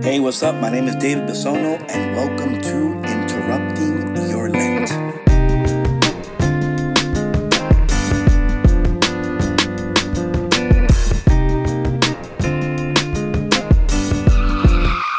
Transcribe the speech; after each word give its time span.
Hey, 0.00 0.20
what's 0.20 0.44
up? 0.44 0.54
My 0.54 0.70
name 0.70 0.86
is 0.86 0.94
David 0.94 1.28
Bisono, 1.28 1.76
and 1.90 2.14
welcome 2.14 2.60
to 2.62 3.02
Interrupting 3.10 4.16
Your 4.30 4.48
Lent. 4.48 4.92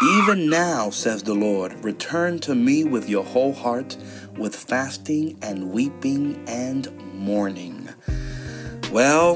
Even 0.01 0.49
now, 0.49 0.89
says 0.89 1.23
the 1.23 1.33
Lord, 1.33 1.73
return 1.83 2.39
to 2.39 2.55
me 2.55 2.85
with 2.85 3.09
your 3.09 3.25
whole 3.25 3.53
heart, 3.53 3.97
with 4.37 4.55
fasting 4.55 5.37
and 5.41 5.71
weeping 5.71 6.41
and 6.47 6.87
mourning. 7.13 7.89
Well, 8.93 9.35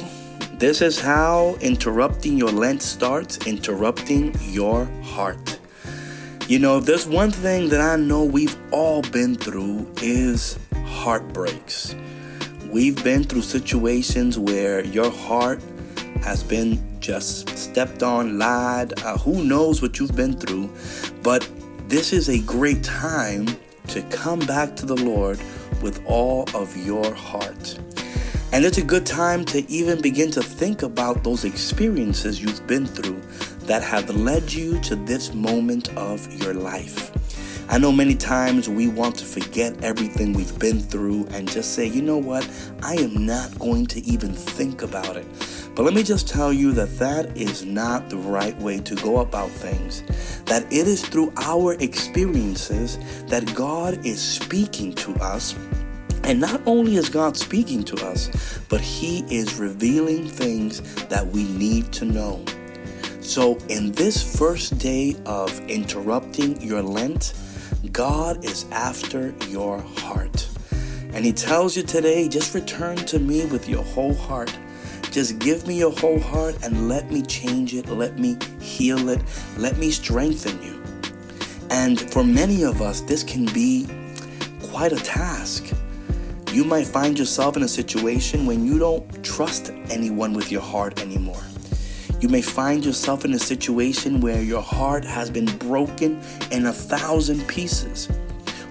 this 0.64 0.82
is 0.82 0.98
how 0.98 1.57
interrupting 1.59 2.38
your 2.38 2.50
Lent 2.50 2.82
starts 2.82 3.36
interrupting 3.45 4.34
your 4.43 4.86
heart. 5.04 5.59
You 6.48 6.57
know, 6.59 6.80
there's 6.80 7.05
one 7.05 7.31
thing 7.31 7.67
that 7.67 7.81
I 7.81 7.98
know 7.98 8.23
we've 8.23 8.55
all 8.71 9.02
been 9.02 9.35
through 9.35 9.91
is 10.02 10.57
heartbreaks. 10.85 11.98
We've 12.71 13.04
been 13.04 13.26
through 13.26 13.41
situations 13.41 14.40
where 14.40 14.85
your 14.85 15.12
heart 15.12 15.62
has 16.21 16.44
been 16.44 16.80
just 17.02 17.49
stepped 17.57 18.02
on, 18.02 18.40
lied. 18.40 18.93
Uh, 19.04 19.18
who 19.18 19.43
knows 19.43 19.82
what 19.82 19.99
you've 19.99 20.16
been 20.16 20.38
through? 20.38 20.73
But 21.23 21.45
this 21.90 22.13
is 22.13 22.30
a 22.30 22.40
great 22.40 22.85
time 22.85 23.48
to 23.88 24.02
come 24.04 24.40
back 24.40 24.77
to 24.77 24.85
the 24.85 24.95
Lord 24.95 25.41
with 25.82 26.02
all 26.05 26.48
of 26.55 26.77
your 26.77 27.13
heart. 27.13 27.77
And 28.53 28.66
it's 28.66 28.77
a 28.77 28.84
good 28.84 29.03
time 29.03 29.45
to 29.45 29.67
even 29.67 29.99
begin 29.99 30.30
to 30.30 30.43
think 30.43 30.84
about 30.84 31.23
those 31.23 31.43
experiences 31.43 32.39
you've 32.39 32.67
been 32.67 32.85
through 32.85 33.20
that 33.62 33.81
have 33.81 34.07
led 34.12 34.53
you 34.53 34.79
to 34.81 34.95
this 34.95 35.34
moment 35.34 35.89
of 35.98 36.31
your 36.39 36.53
life. 36.53 37.09
I 37.71 37.79
know 37.79 37.91
many 37.91 38.13
times 38.13 38.70
we 38.70 38.87
want 38.87 39.15
to 39.15 39.26
forget 39.26 39.84
everything 39.84 40.34
we've 40.34 40.60
been 40.60 40.79
through 40.79 41.26
and 41.32 41.49
just 41.49 41.73
say, 41.73 41.87
you 41.87 42.04
know 42.04 42.20
what, 42.20 42.48
I 42.84 42.93
am 42.93 43.26
not 43.26 43.57
going 43.57 43.87
to 43.87 44.01
even 44.05 44.34
think 44.34 44.84
about 44.84 45.17
it. 45.17 45.26
But 45.73 45.82
let 45.82 45.95
me 45.95 46.04
just 46.04 46.27
tell 46.27 46.54
you 46.54 46.73
that 46.73 46.99
that 46.99 47.35
is 47.35 47.65
not 47.65 48.12
the 48.12 48.17
right 48.17 48.55
way 48.60 48.79
to 48.82 48.93
go 48.98 49.21
about 49.21 49.49
things. 49.49 50.04
That 50.43 50.71
it 50.71 50.88
is 50.88 51.04
through 51.04 51.34
our 51.38 51.73
experiences 51.79 52.99
that 53.29 53.51
God 53.55 54.05
is 54.05 54.21
speaking 54.21 54.93
to 54.93 55.15
us. 55.15 55.55
And 56.24 56.40
not 56.40 56.62
only 56.66 56.96
is 56.96 57.10
God 57.10 57.35
speaking 57.35 57.84
to 57.84 58.05
us, 58.05 58.29
but 58.70 58.82
He 58.82 59.26
is 59.34 59.60
revealing 59.60 60.27
things 60.27 60.82
that 61.05 61.27
we 61.27 61.43
need 61.43 61.91
to 61.93 62.05
know. 62.05 62.43
So, 63.20 63.57
in 63.70 63.91
this 63.93 64.38
first 64.38 64.78
day 64.78 65.16
of 65.25 65.57
interrupting 65.69 66.62
your 66.62 66.81
Lent, 66.81 67.34
God 67.91 68.44
is 68.44 68.66
after 68.72 69.34
your 69.47 69.79
heart. 69.79 70.47
And 71.13 71.25
He 71.25 71.34
tells 71.34 71.75
you 71.78 71.84
today 71.84 72.28
just 72.28 72.53
return 72.53 72.97
to 72.97 73.19
me 73.19 73.46
with 73.46 73.69
your 73.69 73.84
whole 73.84 74.13
heart. 74.13 74.57
Just 75.12 75.40
give 75.40 75.68
me 75.68 75.78
your 75.78 75.91
whole 75.91 76.19
heart 76.19 76.57
and 76.63 76.90
let 76.90 77.12
me 77.12 77.22
change 77.22 77.75
it, 77.75 77.88
let 77.88 78.18
me 78.18 78.35
heal 78.59 79.09
it, 79.09 79.22
let 79.57 79.78
me 79.78 79.91
strengthen 79.91 80.62
you. 80.63 80.84
And 81.69 82.00
for 82.12 82.24
many 82.24 82.63
of 82.63 82.81
us, 82.81 83.01
this 83.01 83.24
can 83.24 83.46
be 83.46 83.88
quite 84.63 84.91
a 84.91 84.97
task. 84.97 85.72
You 86.53 86.63
might 86.63 86.85
find 86.85 87.18
yourself 87.18 87.57
in 87.57 87.63
a 87.63 87.68
situation 87.68 88.46
when 88.46 88.63
you 88.63 88.78
don't 88.78 89.23
trust 89.23 89.72
anyone 89.90 90.34
with 90.34 90.51
your 90.51 90.62
heart 90.62 91.01
anymore. 91.01 91.41
You 92.19 92.29
may 92.29 92.44
find 92.44 92.85
yourself 92.85 93.25
in 93.25 93.34
a 93.34 93.40
situation 93.40 94.22
where 94.22 94.40
your 94.40 94.62
heart 94.62 95.03
has 95.03 95.31
been 95.31 95.47
broken 95.57 96.22
in 96.51 96.68
a 96.68 96.72
thousand 96.72 97.47
pieces. 97.47 98.07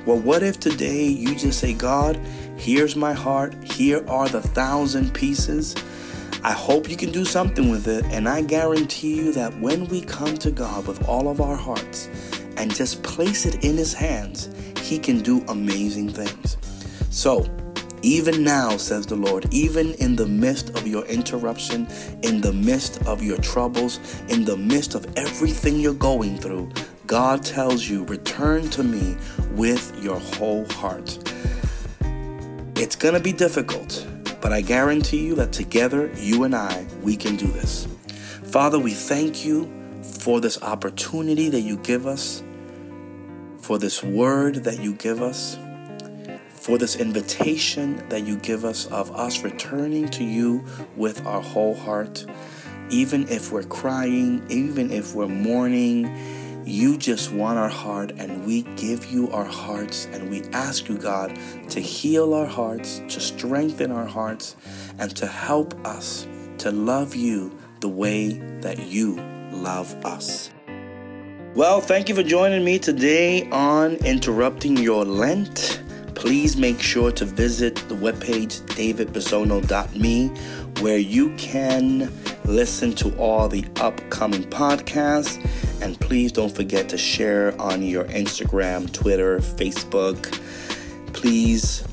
Well, 0.07 0.21
what 0.21 0.45
if 0.45 0.61
today 0.61 1.07
you 1.07 1.35
just 1.35 1.59
say, 1.59 1.73
God, 1.73 2.19
here's 2.57 2.95
my 2.95 3.13
heart, 3.13 3.53
here 3.65 4.09
are 4.09 4.29
the 4.29 4.43
thousand 4.43 5.13
pieces. 5.13 5.75
I 6.45 6.53
hope 6.53 6.89
you 6.89 6.97
can 6.97 7.11
do 7.11 7.25
something 7.25 7.69
with 7.69 7.89
it, 7.89 8.05
and 8.13 8.29
I 8.29 8.43
guarantee 8.43 9.17
you 9.17 9.33
that 9.33 9.59
when 9.59 9.87
we 9.89 10.03
come 10.03 10.37
to 10.37 10.53
God 10.53 10.87
with 10.87 11.09
all 11.09 11.29
of 11.29 11.41
our 11.41 11.57
hearts 11.57 12.09
and 12.57 12.73
just 12.73 13.03
place 13.03 13.45
it 13.45 13.65
in 13.65 13.77
His 13.77 13.93
hands, 13.93 14.51
He 14.81 15.01
can 15.01 15.19
do 15.19 15.45
amazing 15.49 16.11
things. 16.11 16.57
So, 17.11 17.45
even 18.03 18.43
now, 18.43 18.77
says 18.77 19.07
the 19.07 19.17
Lord, 19.17 19.47
even 19.55 19.95
in 19.95 20.17
the 20.17 20.27
midst 20.27 20.71
of 20.71 20.87
your 20.87 21.05
interruption, 21.07 21.87
in 22.23 22.41
the 22.41 22.53
midst 22.53 23.01
of 23.07 23.23
your 23.23 23.39
troubles, 23.39 24.01
in 24.29 24.45
the 24.45 24.57
midst 24.57 24.95
of 24.95 25.07
everything 25.17 25.79
you're 25.79 25.95
going 25.95 26.37
through, 26.37 26.71
God 27.07 27.45
tells 27.45 27.89
you, 27.89 28.05
return 28.05 28.69
to 28.71 28.83
me 28.83 29.17
with 29.53 30.03
your 30.03 30.19
whole 30.19 30.65
heart. 30.73 31.19
It's 32.77 32.97
going 32.97 33.15
to 33.15 33.21
be 33.21 33.33
difficult, 33.33 34.07
but 34.41 34.53
I 34.53 34.61
guarantee 34.61 35.25
you 35.25 35.37
that 35.37 35.53
together, 35.53 36.11
you 36.17 36.43
and 36.43 36.57
I, 36.57 36.87
we 37.03 37.17
can 37.17 37.37
do 37.37 37.47
this. 37.47 37.87
Father, 38.45 38.79
we 38.79 38.93
thank 38.93 39.45
you 39.45 39.71
for 40.03 40.41
this 40.41 40.61
opportunity 40.63 41.49
that 41.51 41.61
you 41.61 41.77
give 41.79 42.07
us, 42.07 42.43
for 43.61 43.79
this 43.79 44.03
word 44.03 44.57
that 44.65 44.81
you 44.81 44.95
give 44.95 45.23
us 45.23 45.57
for 46.63 46.79
this 46.79 46.95
invitation 46.95 48.09
that 48.09 48.25
you 48.25 48.37
give 48.37 48.65
us 48.65 48.87
of 48.87 49.11
us 49.17 49.43
returning 49.43 50.09
to 50.09 50.23
you 50.23 50.65
with 50.97 51.27
our 51.27 51.43
whole 51.43 51.75
heart. 51.75 52.25
Even 52.89 53.29
if 53.29 53.51
we're 53.51 53.65
crying, 53.65 54.47
even 54.49 54.93
if 54.93 55.13
we're 55.13 55.27
mourning, 55.27 56.09
you 56.65 56.97
just 56.97 57.33
want 57.33 57.59
our 57.59 57.69
heart, 57.69 58.13
and 58.17 58.47
we 58.47 58.63
give 58.77 59.07
you 59.07 59.29
our 59.33 59.45
hearts, 59.45 60.07
and 60.13 60.31
we 60.31 60.43
ask 60.53 60.89
you, 60.89 60.97
God, 60.97 61.37
to 61.71 61.81
heal 61.81 62.33
our 62.33 62.47
hearts, 62.47 63.03
to 63.09 63.19
strengthen 63.19 63.91
our 63.91 64.07
hearts, 64.07 64.55
and 65.01 65.15
to 65.17 65.27
help 65.27 65.75
us 65.85 66.29
to 66.59 66.71
love 66.71 67.17
you 67.17 67.59
the 67.81 67.89
way 67.89 68.35
that 68.61 68.79
you 68.87 69.17
love 69.51 69.93
us. 70.05 70.53
Well, 71.57 71.81
thank 71.81 72.09
you 72.09 72.15
for 72.15 72.23
joining 72.23 72.65
me 72.65 72.79
today 72.79 73.51
on 73.51 73.95
Interrupting 73.95 74.77
Your 74.77 75.05
Lent 75.05 75.83
please 76.15 76.57
make 76.57 76.81
sure 76.81 77.13
to 77.13 77.25
visit 77.25 77.77
the 77.89 77.95
webpage 77.95 78.61
davidbisono.me 78.77 80.29
where 80.81 80.99
you 80.99 81.35
can 81.37 82.13
listen 82.45 82.93
to 82.95 83.17
all 83.17 83.49
the 83.49 83.65
upcoming 83.81 84.45
podcasts. 84.45 85.39
And 85.81 85.99
please 86.01 86.33
don't 86.33 86.55
forget 86.55 86.89
to 86.91 86.99
share 86.99 87.61
on 87.61 87.83
your 87.83 88.05
Instagram, 88.05 88.93
Twitter, 88.93 89.39
Facebook. 89.39 90.33
Please 91.13 91.85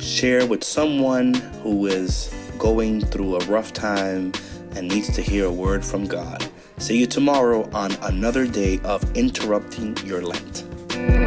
share 0.00 0.46
with 0.46 0.64
someone 0.64 1.34
who 1.62 1.86
is 1.86 2.32
going 2.58 3.02
through 3.02 3.36
a 3.36 3.44
rough 3.46 3.72
time 3.72 4.32
and 4.74 4.88
needs 4.88 5.14
to 5.14 5.22
hear 5.22 5.46
a 5.46 5.52
word 5.52 5.84
from 5.84 6.06
God. 6.06 6.46
See 6.78 6.98
you 6.98 7.06
tomorrow 7.06 7.68
on 7.72 7.92
another 8.02 8.46
day 8.46 8.78
of 8.84 9.16
interrupting 9.16 9.96
your 10.04 10.22
Lent. 10.22 11.25